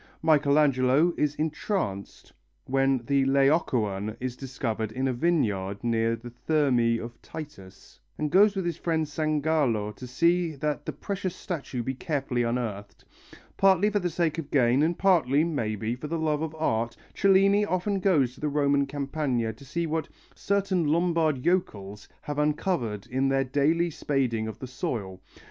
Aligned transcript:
Michelangelo 0.23 1.13
is 1.15 1.35
entranced 1.35 2.33
when 2.65 3.05
the 3.05 3.23
Laocoön 3.25 4.17
is 4.19 4.35
discovered 4.35 4.91
in 4.91 5.07
a 5.07 5.13
vineyard 5.13 5.77
near 5.83 6.15
the 6.15 6.31
Thermæ 6.31 6.99
of 6.99 7.21
Titus, 7.21 7.99
and 8.17 8.31
goes 8.31 8.55
with 8.55 8.65
his 8.65 8.77
friend 8.77 9.05
Sangallo 9.05 9.95
to 9.95 10.07
see 10.07 10.55
that 10.55 10.87
the 10.87 10.91
precious 10.91 11.35
statue 11.35 11.83
be 11.83 11.93
carefully 11.93 12.41
unearthed. 12.41 13.05
Partly 13.57 13.91
for 13.91 13.99
the 13.99 14.09
sake 14.09 14.39
of 14.39 14.49
gain, 14.49 14.81
and 14.81 14.97
partly, 14.97 15.43
maybe, 15.43 15.95
for 15.95 16.07
the 16.07 16.17
love 16.17 16.41
of 16.41 16.55
art, 16.55 16.97
Cellini 17.13 17.63
often 17.63 17.99
goes 17.99 18.33
to 18.33 18.41
the 18.41 18.49
Roman 18.49 18.87
Campagna 18.87 19.53
to 19.53 19.63
see 19.63 19.85
what 19.85 20.09
"certain 20.33 20.87
Lombard 20.87 21.45
yokels" 21.45 22.07
have 22.21 22.39
uncovered 22.39 23.05
in 23.05 23.29
their 23.29 23.43
daily 23.43 23.91
spading 23.91 24.47
of 24.47 24.57
the 24.57 24.65
soil. 24.65 25.21